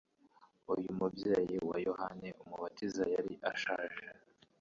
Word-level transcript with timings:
Uyu 0.73 0.89
mubyeyi 0.97 1.57
wa 1.69 1.77
Yohana 1.87 2.27
Umubatiza 2.43 3.03
yari 3.13 3.33
ashaje 3.51 4.05